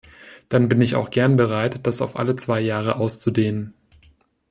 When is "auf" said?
2.01-2.15